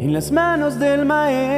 en 0.00 0.14
las 0.14 0.32
manos 0.32 0.78
del 0.78 1.04
Maestro. 1.04 1.50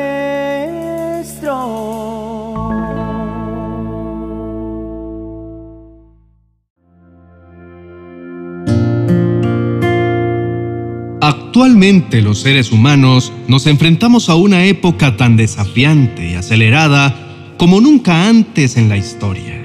Actualmente 11.21 12.21
los 12.21 12.41
seres 12.41 12.73
humanos 12.73 13.33
nos 13.47 13.69
enfrentamos 13.69 14.29
a 14.29 14.34
una 14.34 14.64
época 14.64 15.16
tan 15.16 15.36
desafiante 15.36 16.30
y 16.30 16.34
acelerada 16.34 17.14
como 17.59 17.80
nunca 17.80 18.29
antes 18.29 18.77
en 18.77 18.88
la 18.88 18.96
historia. 18.96 19.64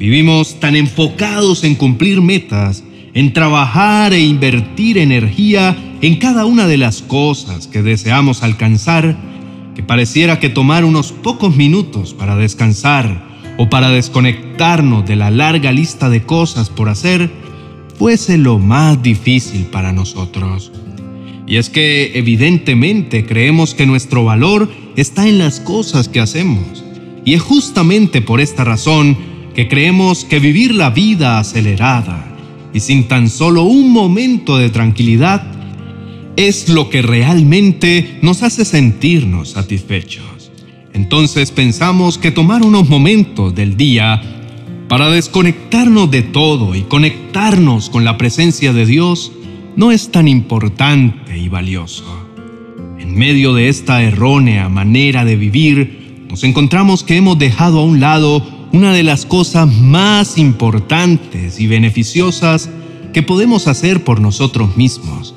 Vivimos 0.00 0.58
tan 0.58 0.74
enfocados 0.74 1.62
en 1.62 1.76
cumplir 1.76 2.20
metas, 2.20 2.82
en 3.14 3.32
trabajar 3.32 4.12
e 4.12 4.20
invertir 4.20 4.98
energía 4.98 5.76
en 6.00 6.16
cada 6.16 6.44
una 6.44 6.66
de 6.66 6.76
las 6.76 7.02
cosas 7.02 7.66
que 7.66 7.82
deseamos 7.82 8.42
alcanzar, 8.42 9.16
que 9.74 9.82
pareciera 9.82 10.38
que 10.38 10.48
tomar 10.48 10.84
unos 10.84 11.12
pocos 11.12 11.56
minutos 11.56 12.14
para 12.14 12.36
descansar 12.36 13.28
o 13.58 13.68
para 13.68 13.90
desconectarnos 13.90 15.06
de 15.06 15.16
la 15.16 15.30
larga 15.30 15.72
lista 15.72 16.08
de 16.08 16.22
cosas 16.22 16.70
por 16.70 16.88
hacer 16.88 17.30
fuese 17.98 18.38
lo 18.38 18.58
más 18.58 19.02
difícil 19.02 19.66
para 19.66 19.92
nosotros. 19.92 20.72
Y 21.46 21.56
es 21.56 21.68
que 21.68 22.12
evidentemente 22.14 23.26
creemos 23.26 23.74
que 23.74 23.86
nuestro 23.86 24.24
valor 24.24 24.70
está 24.96 25.26
en 25.26 25.38
las 25.38 25.58
cosas 25.60 26.08
que 26.08 26.20
hacemos. 26.20 26.84
Y 27.24 27.34
es 27.34 27.42
justamente 27.42 28.22
por 28.22 28.40
esta 28.40 28.64
razón 28.64 29.18
que 29.54 29.68
creemos 29.68 30.24
que 30.24 30.38
vivir 30.38 30.74
la 30.74 30.90
vida 30.90 31.38
acelerada 31.38 32.29
y 32.72 32.80
sin 32.80 33.08
tan 33.08 33.28
solo 33.28 33.62
un 33.62 33.90
momento 33.90 34.58
de 34.58 34.70
tranquilidad 34.70 35.44
es 36.36 36.68
lo 36.68 36.88
que 36.88 37.02
realmente 37.02 38.18
nos 38.22 38.42
hace 38.42 38.64
sentirnos 38.64 39.50
satisfechos. 39.50 40.50
Entonces 40.92 41.50
pensamos 41.50 42.18
que 42.18 42.30
tomar 42.30 42.62
unos 42.62 42.88
momentos 42.88 43.54
del 43.54 43.76
día 43.76 44.22
para 44.88 45.10
desconectarnos 45.10 46.10
de 46.10 46.22
todo 46.22 46.74
y 46.74 46.82
conectarnos 46.82 47.90
con 47.90 48.04
la 48.04 48.18
presencia 48.18 48.72
de 48.72 48.86
Dios 48.86 49.32
no 49.76 49.92
es 49.92 50.10
tan 50.10 50.26
importante 50.28 51.38
y 51.38 51.48
valioso. 51.48 52.04
En 52.98 53.14
medio 53.14 53.54
de 53.54 53.68
esta 53.68 54.02
errónea 54.02 54.68
manera 54.68 55.24
de 55.24 55.36
vivir, 55.36 56.26
nos 56.28 56.44
encontramos 56.44 57.02
que 57.02 57.16
hemos 57.16 57.38
dejado 57.38 57.80
a 57.80 57.84
un 57.84 58.00
lado 58.00 58.59
una 58.72 58.92
de 58.92 59.02
las 59.02 59.26
cosas 59.26 59.72
más 59.72 60.38
importantes 60.38 61.60
y 61.60 61.66
beneficiosas 61.66 62.70
que 63.12 63.22
podemos 63.22 63.66
hacer 63.66 64.04
por 64.04 64.20
nosotros 64.20 64.76
mismos, 64.76 65.34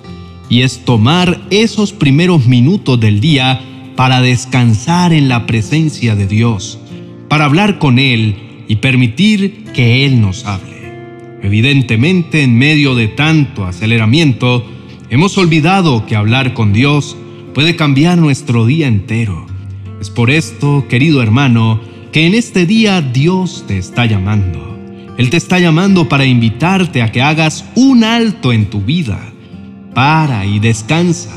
y 0.49 0.61
es 0.61 0.85
tomar 0.85 1.41
esos 1.49 1.93
primeros 1.93 2.45
minutos 2.45 2.99
del 2.99 3.19
día 3.19 3.61
para 3.95 4.21
descansar 4.21 5.13
en 5.13 5.29
la 5.29 5.45
presencia 5.45 6.15
de 6.15 6.27
Dios, 6.27 6.79
para 7.27 7.45
hablar 7.45 7.79
con 7.79 7.97
Él 7.97 8.65
y 8.67 8.75
permitir 8.77 9.65
que 9.73 10.05
Él 10.05 10.21
nos 10.21 10.45
hable. 10.45 10.73
Evidentemente, 11.41 12.43
en 12.43 12.57
medio 12.57 12.95
de 12.95 13.07
tanto 13.07 13.65
aceleramiento, 13.65 14.65
hemos 15.09 15.37
olvidado 15.37 16.05
que 16.05 16.15
hablar 16.15 16.53
con 16.53 16.71
Dios 16.71 17.17
puede 17.53 17.75
cambiar 17.75 18.17
nuestro 18.17 18.65
día 18.65 18.87
entero. 18.87 19.45
Es 19.99 20.09
por 20.09 20.29
esto, 20.29 20.85
querido 20.87 21.21
hermano, 21.21 21.81
que 22.13 22.27
en 22.27 22.35
este 22.35 22.67
día 22.67 23.01
Dios 23.01 23.65
te 23.67 23.79
está 23.79 24.05
llamando. 24.05 24.77
Él 25.17 25.31
te 25.31 25.37
está 25.37 25.57
llamando 25.57 26.07
para 26.07 26.25
invitarte 26.25 27.01
a 27.01 27.11
que 27.11 27.23
hagas 27.23 27.65
un 27.73 28.03
alto 28.03 28.53
en 28.53 28.69
tu 28.69 28.81
vida. 28.81 29.19
Para 29.95 30.45
y 30.45 30.59
descansa. 30.59 31.33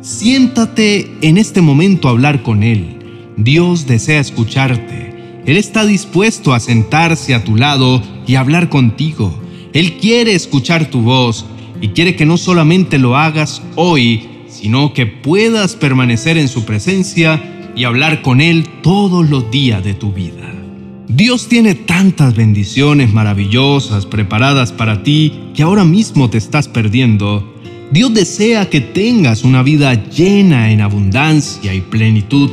Siéntate 0.00 1.10
en 1.22 1.38
este 1.38 1.60
momento 1.60 2.06
a 2.06 2.12
hablar 2.12 2.42
con 2.42 2.62
Él. 2.62 2.98
Dios 3.36 3.88
desea 3.88 4.20
escucharte. 4.20 5.42
Él 5.44 5.56
está 5.56 5.84
dispuesto 5.84 6.54
a 6.54 6.60
sentarse 6.60 7.34
a 7.34 7.42
tu 7.42 7.56
lado 7.56 8.00
y 8.24 8.36
hablar 8.36 8.68
contigo. 8.68 9.36
Él 9.72 9.94
quiere 9.94 10.34
escuchar 10.34 10.86
tu 10.86 11.00
voz 11.00 11.46
y 11.80 11.88
quiere 11.88 12.14
que 12.14 12.26
no 12.26 12.36
solamente 12.36 12.98
lo 12.98 13.16
hagas 13.16 13.60
hoy, 13.74 14.28
sino 14.48 14.94
que 14.94 15.06
puedas 15.06 15.74
permanecer 15.74 16.38
en 16.38 16.46
su 16.46 16.64
presencia 16.64 17.42
y 17.74 17.84
hablar 17.84 18.22
con 18.22 18.40
Él 18.40 18.66
todos 18.82 19.28
los 19.28 19.50
días 19.50 19.82
de 19.84 19.94
tu 19.94 20.12
vida. 20.12 20.52
Dios 21.08 21.48
tiene 21.48 21.74
tantas 21.74 22.34
bendiciones 22.34 23.12
maravillosas 23.12 24.06
preparadas 24.06 24.72
para 24.72 25.02
ti 25.02 25.32
que 25.54 25.62
ahora 25.62 25.84
mismo 25.84 26.30
te 26.30 26.38
estás 26.38 26.68
perdiendo. 26.68 27.54
Dios 27.90 28.14
desea 28.14 28.70
que 28.70 28.80
tengas 28.80 29.44
una 29.44 29.62
vida 29.62 29.92
llena 30.08 30.72
en 30.72 30.80
abundancia 30.80 31.74
y 31.74 31.82
plenitud. 31.82 32.50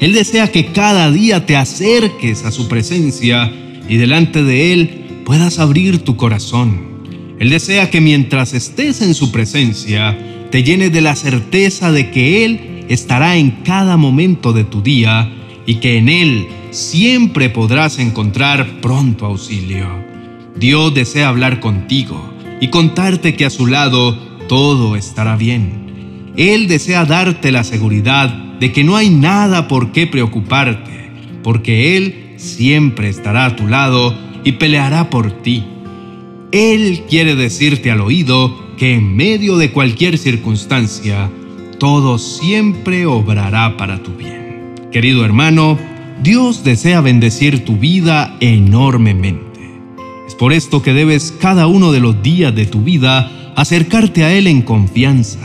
Él 0.00 0.14
desea 0.14 0.50
que 0.50 0.66
cada 0.66 1.10
día 1.10 1.44
te 1.44 1.56
acerques 1.56 2.44
a 2.44 2.50
su 2.50 2.66
presencia 2.68 3.52
y 3.88 3.98
delante 3.98 4.42
de 4.42 4.72
Él 4.72 5.04
puedas 5.26 5.58
abrir 5.58 5.98
tu 5.98 6.16
corazón. 6.16 6.92
Él 7.38 7.50
desea 7.50 7.90
que 7.90 8.00
mientras 8.00 8.54
estés 8.54 9.02
en 9.02 9.14
su 9.14 9.32
presencia, 9.32 10.16
te 10.50 10.62
llenes 10.62 10.92
de 10.92 11.00
la 11.02 11.14
certeza 11.14 11.92
de 11.92 12.10
que 12.10 12.44
Él 12.44 12.71
estará 12.88 13.36
en 13.36 13.50
cada 13.62 13.96
momento 13.96 14.52
de 14.52 14.64
tu 14.64 14.82
día 14.82 15.30
y 15.66 15.76
que 15.76 15.98
en 15.98 16.08
Él 16.08 16.48
siempre 16.70 17.50
podrás 17.50 17.98
encontrar 17.98 18.80
pronto 18.80 19.26
auxilio. 19.26 19.88
Dios 20.56 20.94
desea 20.94 21.28
hablar 21.28 21.60
contigo 21.60 22.32
y 22.60 22.68
contarte 22.68 23.34
que 23.34 23.44
a 23.44 23.50
su 23.50 23.66
lado 23.66 24.16
todo 24.48 24.96
estará 24.96 25.36
bien. 25.36 26.32
Él 26.36 26.66
desea 26.68 27.04
darte 27.04 27.52
la 27.52 27.64
seguridad 27.64 28.28
de 28.58 28.72
que 28.72 28.84
no 28.84 28.96
hay 28.96 29.10
nada 29.10 29.68
por 29.68 29.92
qué 29.92 30.06
preocuparte, 30.06 31.10
porque 31.42 31.96
Él 31.96 32.34
siempre 32.36 33.08
estará 33.08 33.46
a 33.46 33.56
tu 33.56 33.66
lado 33.66 34.16
y 34.44 34.52
peleará 34.52 35.10
por 35.10 35.30
ti. 35.42 35.64
Él 36.52 37.02
quiere 37.08 37.34
decirte 37.34 37.90
al 37.90 38.00
oído 38.00 38.74
que 38.76 38.94
en 38.94 39.16
medio 39.16 39.56
de 39.56 39.72
cualquier 39.72 40.18
circunstancia, 40.18 41.30
todo 41.82 42.16
siempre 42.16 43.06
obrará 43.06 43.76
para 43.76 44.04
tu 44.04 44.12
bien. 44.12 44.72
Querido 44.92 45.24
hermano, 45.24 45.76
Dios 46.22 46.62
desea 46.62 47.00
bendecir 47.00 47.64
tu 47.64 47.76
vida 47.76 48.36
enormemente. 48.38 49.80
Es 50.28 50.36
por 50.36 50.52
esto 50.52 50.80
que 50.80 50.92
debes 50.92 51.34
cada 51.40 51.66
uno 51.66 51.90
de 51.90 51.98
los 51.98 52.22
días 52.22 52.54
de 52.54 52.66
tu 52.66 52.82
vida 52.82 53.52
acercarte 53.56 54.22
a 54.22 54.32
Él 54.32 54.46
en 54.46 54.62
confianza, 54.62 55.40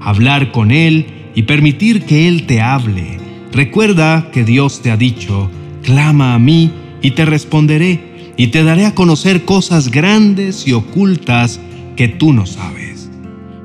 hablar 0.00 0.52
con 0.52 0.70
Él 0.70 1.32
y 1.34 1.42
permitir 1.42 2.04
que 2.04 2.28
Él 2.28 2.46
te 2.46 2.60
hable. 2.60 3.18
Recuerda 3.50 4.30
que 4.30 4.44
Dios 4.44 4.82
te 4.82 4.92
ha 4.92 4.96
dicho, 4.96 5.50
clama 5.82 6.34
a 6.34 6.38
mí 6.38 6.70
y 7.02 7.10
te 7.10 7.24
responderé 7.24 8.32
y 8.36 8.46
te 8.52 8.62
daré 8.62 8.86
a 8.86 8.94
conocer 8.94 9.44
cosas 9.44 9.90
grandes 9.90 10.64
y 10.64 10.74
ocultas 10.74 11.58
que 11.96 12.06
tú 12.06 12.32
no 12.32 12.46
sabes. 12.46 13.10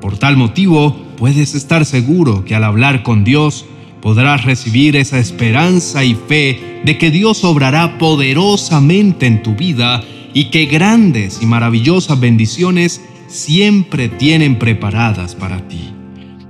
Por 0.00 0.18
tal 0.18 0.36
motivo, 0.36 1.07
puedes 1.18 1.54
estar 1.54 1.84
seguro 1.84 2.44
que 2.44 2.54
al 2.54 2.64
hablar 2.64 3.02
con 3.02 3.24
Dios 3.24 3.66
podrás 4.00 4.44
recibir 4.44 4.94
esa 4.96 5.18
esperanza 5.18 6.04
y 6.04 6.14
fe 6.14 6.80
de 6.84 6.96
que 6.96 7.10
Dios 7.10 7.42
obrará 7.42 7.98
poderosamente 7.98 9.26
en 9.26 9.42
tu 9.42 9.56
vida 9.56 10.02
y 10.32 10.44
que 10.50 10.66
grandes 10.66 11.40
y 11.42 11.46
maravillosas 11.46 12.20
bendiciones 12.20 13.02
siempre 13.26 14.08
tienen 14.08 14.58
preparadas 14.58 15.34
para 15.34 15.66
ti. 15.66 15.90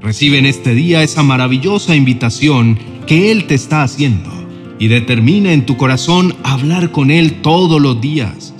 Recibe 0.02 0.38
en 0.38 0.46
este 0.46 0.74
día 0.74 1.02
esa 1.02 1.22
maravillosa 1.22 1.96
invitación 1.96 2.78
que 3.06 3.32
Él 3.32 3.46
te 3.46 3.54
está 3.54 3.82
haciendo 3.82 4.30
y 4.78 4.88
determina 4.88 5.52
en 5.52 5.64
tu 5.64 5.76
corazón 5.78 6.36
hablar 6.44 6.92
con 6.92 7.10
Él 7.10 7.40
todos 7.40 7.80
los 7.80 8.00
días. 8.00 8.54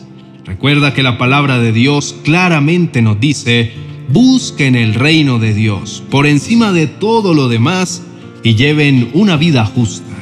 Recuerda 0.47 0.95
que 0.95 1.03
la 1.03 1.19
palabra 1.19 1.59
de 1.59 1.73
Dios 1.73 2.17
claramente 2.25 3.03
nos 3.03 3.21
dice, 3.21 3.73
busquen 4.09 4.75
el 4.75 4.95
reino 4.95 5.39
de 5.39 5.55
Dios 5.55 6.03
por 6.11 6.27
encima 6.27 6.73
de 6.73 6.87
todo 6.87 7.35
lo 7.35 7.49
demás 7.49 8.03
y 8.43 8.55
lleven 8.55 9.11
una 9.15 9.37
vida 9.37 9.65
justa, 9.67 10.15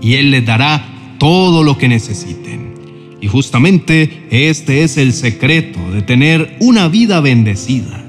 y 0.00 0.14
Él 0.14 0.30
les 0.30 0.44
dará 0.44 1.16
todo 1.18 1.62
lo 1.62 1.78
que 1.78 1.88
necesiten. 1.88 2.74
Y 3.20 3.26
justamente 3.26 4.26
este 4.30 4.84
es 4.84 4.96
el 4.96 5.12
secreto 5.12 5.78
de 5.92 6.02
tener 6.02 6.56
una 6.60 6.88
vida 6.88 7.20
bendecida. 7.20 8.04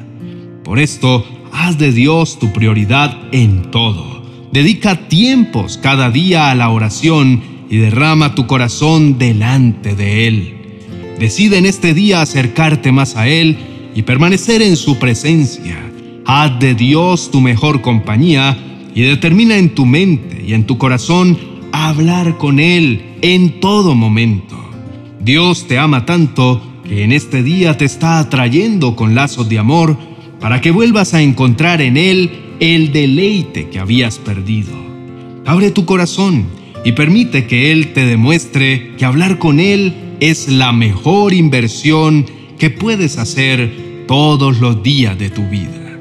Por 0.63 0.80
esto, 0.80 1.25
haz 1.51 1.77
de 1.77 1.92
Dios 1.92 2.38
tu 2.39 2.51
prioridad 2.54 3.18
en 3.31 3.71
todo. 3.71 4.24
Dedica 4.51 5.07
tiempos 5.07 5.77
cada 5.77 6.12
día 6.12 6.51
a 6.51 6.56
la 6.56 6.69
oración 6.69 7.42
y 7.69 7.77
derrama 7.77 8.36
tu 8.36 8.48
corazón 8.48 9.18
delante 9.18 9.95
de 9.95 10.27
Él. 10.27 10.54
Decide 11.19 11.57
en 11.57 11.65
este 11.65 11.94
día 11.94 12.21
acercarte 12.21 12.92
más 12.92 13.15
a 13.15 13.27
Él 13.27 13.57
y 14.00 14.04
permanecer 14.04 14.62
en 14.62 14.78
su 14.78 14.98
presencia. 14.98 15.78
Haz 16.25 16.57
de 16.57 16.74
Dios 16.74 17.31
tu 17.31 17.42
mejor 17.42 17.81
compañía 17.81 18.57
y 18.96 19.01
determina 19.01 19.57
en 19.57 19.75
tu 19.75 19.86
mente 19.86 20.42
y 20.42 20.54
en 20.54 20.63
tu 20.63 20.78
corazón 20.78 21.38
hablar 21.74 22.38
con 22.38 22.62
Él 22.62 23.18
en 23.22 23.60
todo 23.60 23.96
momento. 23.96 24.57
Dios 25.19 25.68
te 25.68 25.78
ama 25.78 26.06
tanto 26.06 26.62
que 26.88 27.04
en 27.04 27.12
este 27.12 27.44
día 27.44 27.75
te 27.75 27.84
está 27.84 28.19
atrayendo 28.19 28.96
con 28.96 29.16
lazos 29.16 29.50
de 29.50 29.60
amor 29.60 29.98
para 30.40 30.62
que 30.62 30.72
vuelvas 30.72 31.13
a 31.13 31.22
encontrar 31.22 31.81
en 31.81 31.98
Él 31.98 32.31
el 32.62 32.94
deleite 32.94 33.68
que 33.68 33.80
habías 33.80 34.18
perdido. 34.18 34.72
Abre 35.45 35.72
tu 35.72 35.84
corazón 35.84 36.45
y 36.86 36.94
permite 36.94 37.48
que 37.48 37.74
Él 37.74 37.92
te 37.92 38.06
demuestre 38.06 38.95
que 38.95 39.04
hablar 39.04 39.40
con 39.40 39.60
Él 39.60 39.94
es 40.22 40.48
la 40.48 40.72
mejor 40.72 41.34
inversión 41.34 42.25
que 42.57 42.69
puedes 42.69 43.18
hacer 43.18 43.88
todos 44.09 44.59
los 44.59 44.81
días 44.81 45.19
de 45.19 45.29
tu 45.29 45.44
vida. 45.50 46.00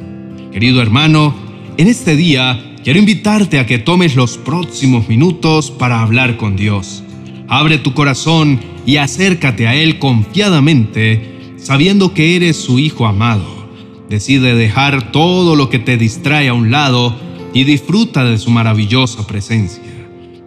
Querido 0.51 0.81
hermano, 0.81 1.35
en 1.77 1.89
este 1.89 2.17
día 2.17 2.75
quiero 2.83 2.99
invitarte 2.99 3.59
a 3.59 3.67
que 3.67 3.79
tomes 3.79 4.17
los 4.17 4.39
próximos 4.39 5.11
minutos 5.11 5.71
para 5.71 6.01
hablar 6.01 6.39
con 6.39 6.57
Dios. 6.57 7.05
Abre 7.49 7.77
tu 7.77 7.93
corazón 7.93 8.61
y 8.87 8.97
acércate 8.97 9.69
a 9.69 9.75
Él 9.75 9.99
confiadamente, 9.99 11.53
sabiendo 11.59 12.15
que 12.15 12.35
eres 12.35 12.57
su 12.57 12.79
Hijo 12.79 13.07
amado. 13.07 13.69
Decide 14.09 14.55
dejar 14.55 15.13
todo 15.13 15.55
lo 15.55 15.69
que 15.69 15.79
te 15.79 15.99
distrae 15.99 16.49
a 16.49 16.55
un 16.55 16.71
lado 16.71 17.15
y 17.53 17.65
disfruta 17.65 18.25
de 18.25 18.39
su 18.39 18.51
maravillosa 18.51 19.27
presencia, 19.27 19.83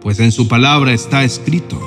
pues 0.00 0.18
en 0.18 0.32
su 0.32 0.48
palabra 0.48 0.92
está 0.92 1.22
escrito, 1.22 1.80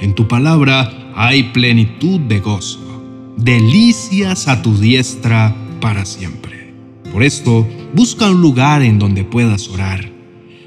en 0.00 0.16
tu 0.16 0.26
palabra 0.26 1.12
hay 1.14 1.44
plenitud 1.44 2.18
de 2.18 2.40
gozo, 2.40 2.91
delicias 3.36 4.48
a 4.48 4.62
tu 4.62 4.76
diestra 4.76 5.54
para 5.80 6.04
siempre. 6.04 6.72
Por 7.12 7.22
esto, 7.22 7.66
busca 7.94 8.30
un 8.30 8.40
lugar 8.40 8.82
en 8.82 8.98
donde 8.98 9.24
puedas 9.24 9.68
orar. 9.68 10.10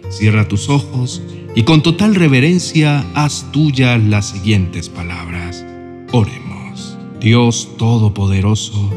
Cierra 0.10 0.48
tus 0.48 0.70
ojos 0.70 1.22
y 1.56 1.64
con 1.64 1.82
total 1.82 2.16
reverencia 2.16 3.06
haz 3.14 3.52
tuya 3.52 3.98
las 3.98 4.30
siguientes 4.30 4.90
palabras. 4.90 5.66
Oremos. 6.12 6.98
Dios 7.20 7.70
Todopoderoso, 7.78 8.92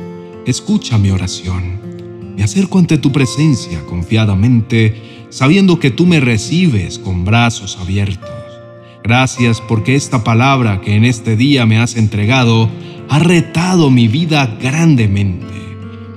escucha 0.45 0.99
mi 0.99 1.11
oración. 1.11 1.81
Me 2.37 2.43
acerco 2.43 2.79
ante 2.79 2.99
tu 2.99 3.11
presencia 3.11 3.85
confiadamente, 3.87 5.27
sabiendo 5.31 5.79
que 5.79 5.91
tú 5.91 6.05
me 6.05 6.21
recibes 6.21 6.99
con 6.99 7.25
brazos 7.25 7.79
abiertos. 7.81 8.38
Gracias 9.03 9.61
porque 9.61 9.95
esta 9.95 10.25
palabra 10.25 10.81
que 10.81 10.95
en 10.95 11.05
este 11.05 11.37
día 11.37 11.67
me 11.67 11.79
has 11.79 11.97
entregado 11.97 12.69
ha 13.09 13.19
retado 13.19 13.91
mi 13.91 14.09
vida 14.09 14.59
grandemente. 14.61 15.47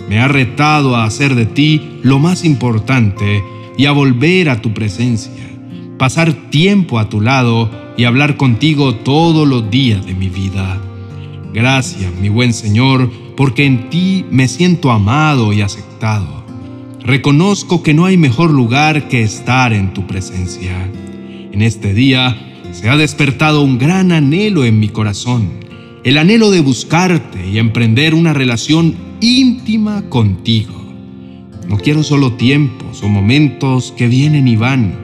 Me 0.09 0.19
ha 0.19 0.27
retado 0.27 0.95
a 0.95 1.05
hacer 1.05 1.35
de 1.35 1.45
ti 1.45 1.99
lo 2.03 2.19
más 2.19 2.43
importante 2.43 3.43
y 3.77 3.85
a 3.85 3.91
volver 3.91 4.49
a 4.49 4.61
tu 4.61 4.73
presencia 4.73 5.51
pasar 6.01 6.33
tiempo 6.49 6.97
a 6.97 7.09
tu 7.09 7.21
lado 7.21 7.69
y 7.95 8.05
hablar 8.05 8.35
contigo 8.35 8.95
todos 8.95 9.47
los 9.47 9.69
días 9.69 10.03
de 10.03 10.15
mi 10.15 10.29
vida. 10.29 10.81
Gracias, 11.53 12.11
mi 12.15 12.27
buen 12.27 12.53
Señor, 12.55 13.11
porque 13.37 13.65
en 13.65 13.91
ti 13.91 14.25
me 14.31 14.47
siento 14.47 14.89
amado 14.89 15.53
y 15.53 15.61
aceptado. 15.61 16.43
Reconozco 17.03 17.83
que 17.83 17.93
no 17.93 18.05
hay 18.05 18.17
mejor 18.17 18.49
lugar 18.49 19.09
que 19.09 19.21
estar 19.21 19.73
en 19.73 19.93
tu 19.93 20.07
presencia. 20.07 20.89
En 21.51 21.61
este 21.61 21.93
día 21.93 22.50
se 22.71 22.89
ha 22.89 22.97
despertado 22.97 23.61
un 23.61 23.77
gran 23.77 24.11
anhelo 24.11 24.65
en 24.65 24.79
mi 24.79 24.89
corazón, 24.89 25.49
el 26.03 26.17
anhelo 26.17 26.51
de 26.51 26.61
buscarte 26.61 27.47
y 27.47 27.57
emprender 27.57 28.15
una 28.15 28.33
relación 28.33 28.95
íntima 29.19 30.03
contigo. 30.09 30.73
No 31.67 31.77
quiero 31.77 32.03
solo 32.03 32.33
tiempos 32.33 33.03
o 33.03 33.07
momentos 33.07 33.93
que 33.95 34.07
vienen 34.07 34.47
y 34.47 34.55
van, 34.55 35.01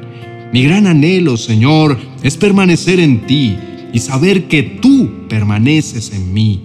mi 0.53 0.63
gran 0.63 0.87
anhelo, 0.87 1.35
Señor, 1.35 1.99
es 2.23 2.37
permanecer 2.37 2.99
en 2.99 3.27
ti 3.27 3.55
y 3.93 3.99
saber 3.99 4.47
que 4.47 4.63
tú 4.63 5.27
permaneces 5.27 6.13
en 6.13 6.33
mí. 6.33 6.61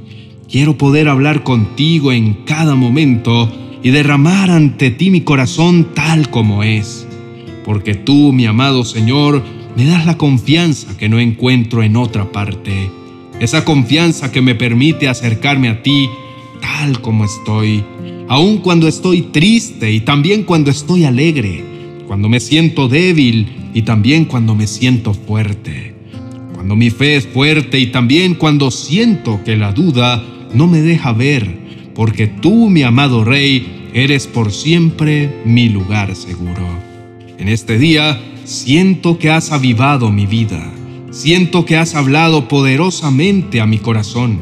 Quiero 0.48 0.78
poder 0.78 1.08
hablar 1.08 1.42
contigo 1.42 2.12
en 2.12 2.34
cada 2.44 2.74
momento 2.74 3.50
y 3.82 3.90
derramar 3.90 4.50
ante 4.50 4.90
ti 4.90 5.10
mi 5.10 5.22
corazón 5.22 5.88
tal 5.94 6.30
como 6.30 6.62
es. 6.62 7.06
Porque 7.64 7.94
tú, 7.94 8.32
mi 8.32 8.46
amado 8.46 8.84
Señor, 8.84 9.42
me 9.76 9.84
das 9.86 10.06
la 10.06 10.18
confianza 10.18 10.96
que 10.96 11.08
no 11.08 11.18
encuentro 11.18 11.82
en 11.82 11.96
otra 11.96 12.30
parte. 12.30 12.90
Esa 13.40 13.64
confianza 13.64 14.30
que 14.30 14.42
me 14.42 14.54
permite 14.54 15.08
acercarme 15.08 15.68
a 15.68 15.82
ti 15.82 16.08
tal 16.60 17.00
como 17.00 17.24
estoy, 17.24 17.82
aun 18.28 18.58
cuando 18.58 18.88
estoy 18.88 19.22
triste 19.22 19.90
y 19.92 20.00
también 20.00 20.44
cuando 20.44 20.70
estoy 20.70 21.04
alegre, 21.04 21.64
cuando 22.06 22.28
me 22.28 22.40
siento 22.40 22.88
débil 22.88 23.70
y 23.74 23.82
también 23.82 24.26
cuando 24.26 24.54
me 24.54 24.66
siento 24.66 25.14
fuerte. 25.14 25.94
Cuando 26.54 26.76
mi 26.76 26.90
fe 26.90 27.16
es 27.16 27.26
fuerte 27.26 27.78
y 27.80 27.86
también 27.86 28.34
cuando 28.34 28.70
siento 28.70 29.42
que 29.44 29.56
la 29.56 29.72
duda 29.72 30.22
no 30.54 30.68
me 30.68 30.80
deja 30.80 31.12
ver, 31.12 31.62
porque 31.94 32.28
tú, 32.28 32.70
mi 32.70 32.82
amado 32.82 33.24
Rey, 33.24 33.88
eres 33.92 34.26
por 34.26 34.52
siempre 34.52 35.30
mi 35.44 35.68
lugar 35.68 36.14
seguro. 36.14 36.66
En 37.38 37.48
este 37.48 37.78
día 37.78 38.20
siento 38.44 39.18
que 39.18 39.30
has 39.30 39.52
avivado 39.52 40.10
mi 40.10 40.26
vida, 40.26 40.62
siento 41.10 41.64
que 41.64 41.76
has 41.76 41.94
hablado 41.94 42.48
poderosamente 42.48 43.60
a 43.60 43.66
mi 43.66 43.78
corazón. 43.78 44.40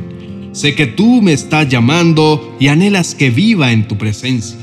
Sé 0.53 0.75
que 0.75 0.87
tú 0.87 1.23
me 1.23 1.33
estás 1.33 1.69
llamando 1.69 2.57
y 2.59 2.69
anhelas 2.69 3.15
que 3.15 3.31
viva 3.31 3.73
en 3.73 3.87
tu 3.87 3.97
presencia. 3.97 4.59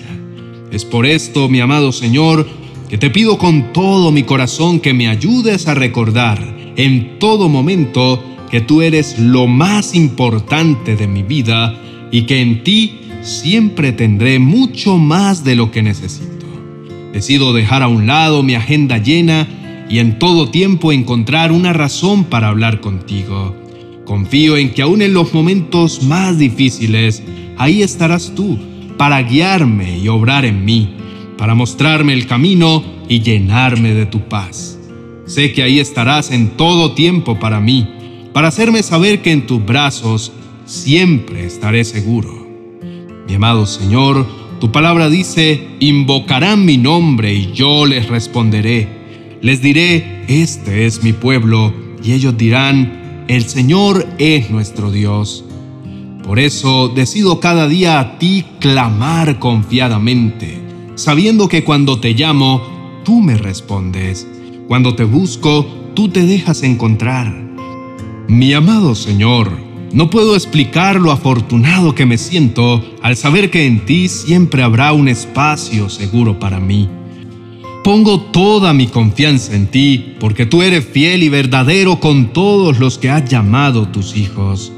Es 0.71 0.83
por 0.83 1.05
esto, 1.05 1.47
mi 1.47 1.59
amado 1.59 1.91
Señor, 1.91 2.47
que 2.89 2.97
te 2.97 3.09
pido 3.09 3.37
con 3.37 3.73
todo 3.73 4.11
mi 4.11 4.23
corazón 4.23 4.79
que 4.79 4.93
me 4.93 5.07
ayudes 5.07 5.67
a 5.67 5.73
recordar 5.73 6.57
en 6.75 7.19
todo 7.19 7.49
momento 7.49 8.23
que 8.51 8.61
tú 8.61 8.81
eres 8.81 9.19
lo 9.19 9.47
más 9.47 9.95
importante 9.95 10.95
de 10.95 11.07
mi 11.07 11.23
vida 11.23 11.79
y 12.11 12.23
que 12.23 12.41
en 12.41 12.63
ti 12.63 12.99
siempre 13.21 13.91
tendré 13.91 14.39
mucho 14.39 14.97
más 14.97 15.43
de 15.43 15.55
lo 15.55 15.71
que 15.71 15.83
necesito. 15.83 16.36
Decido 17.17 17.51
dejar 17.51 17.81
a 17.81 17.87
un 17.87 18.05
lado 18.05 18.43
mi 18.43 18.53
agenda 18.53 18.99
llena 18.99 19.47
y 19.89 19.97
en 19.97 20.19
todo 20.19 20.51
tiempo 20.51 20.91
encontrar 20.91 21.51
una 21.51 21.73
razón 21.73 22.25
para 22.25 22.47
hablar 22.47 22.79
contigo. 22.79 23.55
Confío 24.05 24.55
en 24.55 24.69
que 24.69 24.83
aún 24.83 25.01
en 25.01 25.15
los 25.15 25.33
momentos 25.33 26.03
más 26.03 26.37
difíciles, 26.37 27.23
ahí 27.57 27.81
estarás 27.81 28.35
tú 28.35 28.59
para 28.99 29.19
guiarme 29.23 29.97
y 29.97 30.07
obrar 30.09 30.45
en 30.45 30.63
mí 30.63 30.93
para 31.39 31.55
mostrarme 31.55 32.13
el 32.13 32.27
camino 32.27 32.83
y 33.09 33.21
llenarme 33.21 33.95
de 33.95 34.05
tu 34.05 34.29
paz. 34.29 34.77
Sé 35.25 35.53
que 35.53 35.63
ahí 35.63 35.79
estarás 35.79 36.29
en 36.29 36.51
todo 36.51 36.93
tiempo 36.93 37.39
para 37.39 37.59
mí, 37.59 38.29
para 38.31 38.49
hacerme 38.49 38.83
saber 38.83 39.23
que 39.23 39.31
en 39.31 39.47
tus 39.47 39.65
brazos 39.65 40.33
siempre 40.65 41.47
estaré 41.47 41.83
seguro. 41.83 42.47
Mi 43.27 43.33
amado 43.33 43.65
Señor, 43.65 44.23
tu 44.59 44.71
palabra 44.71 45.09
dice, 45.09 45.67
invocarán 45.79 46.65
mi 46.65 46.77
nombre 46.77 47.33
y 47.33 47.51
yo 47.53 47.85
les 47.85 48.07
responderé. 48.07 48.87
Les 49.41 49.61
diré, 49.61 50.23
este 50.27 50.85
es 50.85 51.03
mi 51.03 51.13
pueblo, 51.13 51.73
y 52.03 52.13
ellos 52.13 52.37
dirán, 52.37 53.25
el 53.27 53.45
Señor 53.45 54.07
es 54.17 54.49
nuestro 54.49 54.91
Dios. 54.91 55.43
Por 56.23 56.39
eso 56.39 56.89
decido 56.89 57.39
cada 57.39 57.67
día 57.67 57.99
a 57.99 58.19
ti 58.19 58.45
clamar 58.59 59.39
confiadamente 59.39 60.67
sabiendo 60.97 61.47
que 61.47 61.63
cuando 61.63 61.99
te 61.99 62.13
llamo, 62.13 62.61
tú 63.05 63.21
me 63.21 63.37
respondes. 63.37 64.27
Cuando 64.67 64.95
te 64.95 65.03
busco, 65.03 65.65
tú 65.93 66.09
te 66.09 66.25
dejas 66.25 66.63
encontrar. 66.63 67.33
Mi 68.27 68.51
amado 68.53 68.95
Señor, 68.95 69.51
no 69.93 70.09
puedo 70.09 70.35
explicar 70.35 70.99
lo 70.99 71.11
afortunado 71.11 71.95
que 71.95 72.05
me 72.05 72.17
siento 72.17 72.83
al 73.01 73.15
saber 73.15 73.49
que 73.49 73.65
en 73.65 73.85
ti 73.85 74.09
siempre 74.09 74.63
habrá 74.63 74.91
un 74.91 75.07
espacio 75.07 75.89
seguro 75.89 76.39
para 76.39 76.59
mí. 76.59 76.89
Pongo 77.83 78.19
toda 78.19 78.73
mi 78.73 78.87
confianza 78.87 79.55
en 79.55 79.67
ti 79.67 80.15
porque 80.19 80.45
tú 80.45 80.61
eres 80.61 80.85
fiel 80.85 81.23
y 81.23 81.29
verdadero 81.29 81.99
con 81.99 82.33
todos 82.33 82.79
los 82.79 82.97
que 82.97 83.09
has 83.09 83.29
llamado 83.29 83.87
tus 83.87 84.17
hijos. 84.17 84.73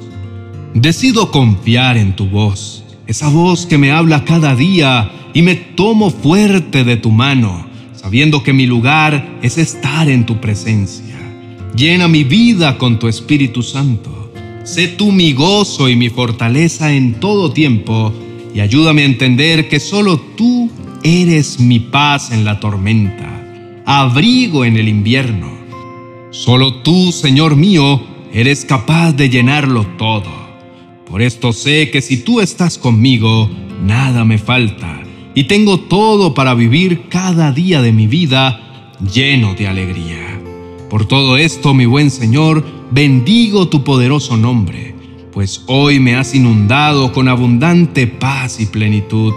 Decido 0.75 1.31
confiar 1.31 1.97
en 1.97 2.15
tu 2.15 2.27
voz, 2.27 2.83
esa 3.07 3.27
voz 3.29 3.65
que 3.65 3.79
me 3.79 3.91
habla 3.91 4.25
cada 4.25 4.55
día 4.55 5.11
y 5.33 5.41
me 5.41 5.55
tomo 5.55 6.11
fuerte 6.11 6.83
de 6.83 6.97
tu 6.97 7.09
mano, 7.09 7.65
sabiendo 7.95 8.43
que 8.43 8.53
mi 8.53 8.67
lugar 8.67 9.39
es 9.41 9.57
estar 9.57 10.07
en 10.07 10.27
tu 10.27 10.39
presencia. 10.39 11.15
Llena 11.75 12.07
mi 12.07 12.23
vida 12.23 12.77
con 12.77 12.99
tu 12.99 13.07
Espíritu 13.07 13.63
Santo. 13.63 14.28
Sé 14.69 14.87
tú 14.87 15.11
mi 15.11 15.33
gozo 15.33 15.89
y 15.89 15.95
mi 15.95 16.09
fortaleza 16.09 16.93
en 16.93 17.15
todo 17.15 17.51
tiempo 17.51 18.13
y 18.53 18.59
ayúdame 18.59 19.01
a 19.01 19.05
entender 19.05 19.67
que 19.67 19.79
solo 19.79 20.19
tú 20.19 20.69
eres 21.01 21.59
mi 21.59 21.79
paz 21.79 22.31
en 22.31 22.45
la 22.45 22.59
tormenta, 22.59 23.81
abrigo 23.87 24.65
en 24.65 24.77
el 24.77 24.87
invierno. 24.87 25.49
Solo 26.29 26.83
tú, 26.83 27.11
Señor 27.11 27.55
mío, 27.55 27.99
eres 28.31 28.63
capaz 28.63 29.13
de 29.13 29.31
llenarlo 29.31 29.87
todo. 29.97 30.29
Por 31.07 31.23
esto 31.23 31.51
sé 31.51 31.89
que 31.89 32.03
si 32.03 32.17
tú 32.17 32.39
estás 32.39 32.77
conmigo, 32.77 33.49
nada 33.83 34.23
me 34.23 34.37
falta 34.37 35.01
y 35.33 35.45
tengo 35.45 35.79
todo 35.79 36.35
para 36.35 36.53
vivir 36.53 37.09
cada 37.09 37.51
día 37.51 37.81
de 37.81 37.91
mi 37.91 38.05
vida 38.05 38.93
lleno 39.11 39.55
de 39.55 39.67
alegría. 39.67 40.39
Por 40.91 41.07
todo 41.07 41.37
esto, 41.37 41.73
mi 41.73 41.87
buen 41.87 42.11
Señor, 42.11 42.78
bendigo 42.91 43.67
tu 43.67 43.83
poderoso 43.83 44.37
nombre, 44.37 44.95
pues 45.31 45.63
hoy 45.67 45.99
me 45.99 46.15
has 46.15 46.33
inundado 46.33 47.11
con 47.11 47.27
abundante 47.27 48.07
paz 48.07 48.59
y 48.59 48.65
plenitud. 48.65 49.33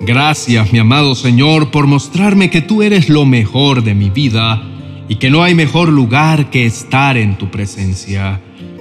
Gracias, 0.00 0.72
mi 0.72 0.78
amado 0.78 1.14
Señor, 1.14 1.70
por 1.70 1.86
mostrarme 1.86 2.50
que 2.50 2.60
tú 2.60 2.82
eres 2.82 3.08
lo 3.08 3.26
mejor 3.26 3.82
de 3.82 3.94
mi 3.94 4.10
vida 4.10 4.62
y 5.08 5.16
que 5.16 5.30
no 5.30 5.42
hay 5.42 5.54
mejor 5.54 5.88
lugar 5.88 6.50
que 6.50 6.66
estar 6.66 7.16
en 7.16 7.36
tu 7.36 7.50
presencia. 7.50 8.40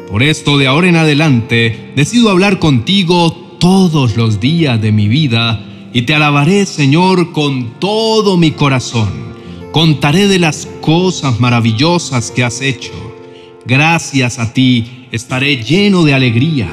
Por 0.09 0.23
esto, 0.23 0.57
de 0.57 0.67
ahora 0.67 0.87
en 0.87 0.95
adelante, 0.95 1.91
decido 1.95 2.29
hablar 2.29 2.59
contigo 2.59 3.31
todos 3.59 4.15
los 4.17 4.39
días 4.39 4.81
de 4.81 4.91
mi 4.91 5.07
vida 5.07 5.65
y 5.93 6.03
te 6.03 6.15
alabaré, 6.15 6.65
Señor, 6.65 7.31
con 7.31 7.79
todo 7.79 8.37
mi 8.37 8.51
corazón. 8.51 9.09
Contaré 9.71 10.27
de 10.27 10.39
las 10.39 10.67
cosas 10.81 11.39
maravillosas 11.39 12.31
que 12.31 12.43
has 12.43 12.61
hecho. 12.61 13.08
Gracias 13.69 14.39
a 14.39 14.51
ti 14.51 15.05
estaré 15.11 15.63
lleno 15.63 16.03
de 16.03 16.15
alegría. 16.15 16.67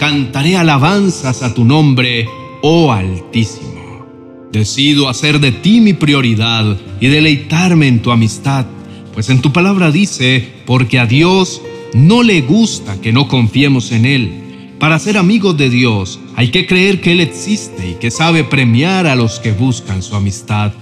Cantaré 0.00 0.56
alabanzas 0.56 1.44
a 1.44 1.54
tu 1.54 1.64
nombre, 1.64 2.26
oh 2.60 2.90
Altísimo. 2.90 4.04
Decido 4.50 5.08
hacer 5.08 5.38
de 5.38 5.52
ti 5.52 5.80
mi 5.80 5.92
prioridad 5.92 6.76
y 7.00 7.06
deleitarme 7.06 7.86
en 7.86 8.02
tu 8.02 8.10
amistad, 8.10 8.66
pues 9.14 9.30
en 9.30 9.40
tu 9.40 9.52
palabra 9.52 9.92
dice, 9.92 10.44
porque 10.66 10.98
a 10.98 11.06
Dios 11.06 11.62
no 11.94 12.24
le 12.24 12.40
gusta 12.40 13.00
que 13.00 13.12
no 13.12 13.28
confiemos 13.28 13.92
en 13.92 14.04
Él. 14.04 14.32
Para 14.80 14.98
ser 14.98 15.18
amigos 15.18 15.56
de 15.56 15.70
Dios 15.70 16.18
hay 16.34 16.48
que 16.48 16.66
creer 16.66 17.00
que 17.00 17.12
Él 17.12 17.20
existe 17.20 17.90
y 17.90 17.94
que 17.94 18.10
sabe 18.10 18.42
premiar 18.42 19.06
a 19.06 19.14
los 19.14 19.38
que 19.38 19.52
buscan 19.52 20.02
su 20.02 20.16
amistad. 20.16 20.72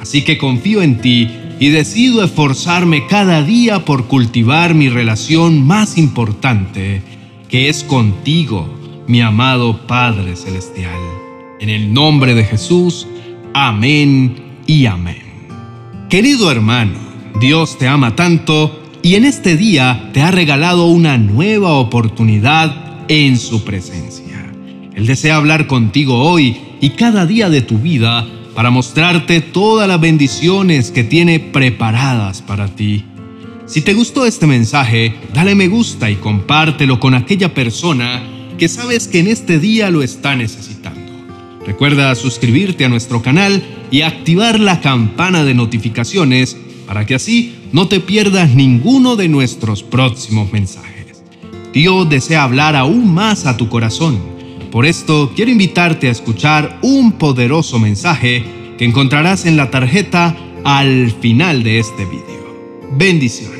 Así 0.00 0.22
que 0.22 0.38
confío 0.38 0.82
en 0.82 1.00
ti 1.00 1.28
y 1.60 1.68
decido 1.68 2.24
esforzarme 2.24 3.06
cada 3.06 3.42
día 3.42 3.84
por 3.84 4.06
cultivar 4.06 4.74
mi 4.74 4.88
relación 4.88 5.64
más 5.64 5.98
importante, 5.98 7.02
que 7.50 7.68
es 7.68 7.84
contigo, 7.84 8.66
mi 9.06 9.20
amado 9.20 9.86
Padre 9.86 10.36
Celestial. 10.36 10.98
En 11.60 11.68
el 11.68 11.92
nombre 11.92 12.34
de 12.34 12.44
Jesús, 12.44 13.06
amén 13.52 14.36
y 14.66 14.86
amén. 14.86 15.22
Querido 16.08 16.50
hermano, 16.50 16.98
Dios 17.38 17.76
te 17.76 17.86
ama 17.86 18.16
tanto 18.16 18.82
y 19.02 19.16
en 19.16 19.26
este 19.26 19.58
día 19.58 20.08
te 20.14 20.22
ha 20.22 20.30
regalado 20.30 20.86
una 20.86 21.18
nueva 21.18 21.74
oportunidad 21.74 23.04
en 23.08 23.36
su 23.36 23.64
presencia. 23.64 24.50
Él 24.94 25.06
desea 25.06 25.36
hablar 25.36 25.66
contigo 25.66 26.22
hoy 26.22 26.56
y 26.80 26.90
cada 26.90 27.26
día 27.26 27.50
de 27.50 27.60
tu 27.60 27.76
vida 27.76 28.26
para 28.54 28.70
mostrarte 28.70 29.40
todas 29.40 29.88
las 29.88 30.00
bendiciones 30.00 30.90
que 30.90 31.04
tiene 31.04 31.40
preparadas 31.40 32.42
para 32.42 32.68
ti. 32.68 33.04
Si 33.66 33.82
te 33.82 33.94
gustó 33.94 34.26
este 34.26 34.46
mensaje, 34.46 35.14
dale 35.32 35.54
me 35.54 35.68
gusta 35.68 36.10
y 36.10 36.16
compártelo 36.16 36.98
con 36.98 37.14
aquella 37.14 37.54
persona 37.54 38.22
que 38.58 38.68
sabes 38.68 39.06
que 39.06 39.20
en 39.20 39.28
este 39.28 39.58
día 39.58 39.90
lo 39.90 40.02
está 40.02 40.34
necesitando. 40.34 41.00
Recuerda 41.64 42.14
suscribirte 42.14 42.84
a 42.84 42.88
nuestro 42.88 43.22
canal 43.22 43.62
y 43.90 44.02
activar 44.02 44.58
la 44.58 44.80
campana 44.80 45.44
de 45.44 45.54
notificaciones 45.54 46.56
para 46.86 47.06
que 47.06 47.14
así 47.14 47.54
no 47.72 47.86
te 47.86 48.00
pierdas 48.00 48.50
ninguno 48.54 49.14
de 49.14 49.28
nuestros 49.28 49.82
próximos 49.82 50.52
mensajes. 50.52 51.22
Dios 51.72 52.10
desea 52.10 52.42
hablar 52.42 52.74
aún 52.74 53.14
más 53.14 53.46
a 53.46 53.56
tu 53.56 53.68
corazón. 53.68 54.18
Por 54.70 54.86
esto 54.86 55.32
quiero 55.34 55.50
invitarte 55.50 56.08
a 56.08 56.12
escuchar 56.12 56.78
un 56.82 57.12
poderoso 57.12 57.78
mensaje 57.78 58.44
que 58.78 58.84
encontrarás 58.84 59.44
en 59.46 59.56
la 59.56 59.70
tarjeta 59.70 60.36
al 60.64 61.10
final 61.20 61.62
de 61.64 61.80
este 61.80 62.04
video. 62.04 62.88
Bendiciones. 62.92 63.59